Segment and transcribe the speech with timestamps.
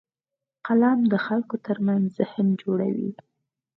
[0.67, 3.11] قلم د خلکو ترمنځ ذهن جوړوي